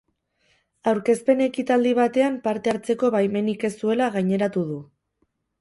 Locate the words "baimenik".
3.17-3.69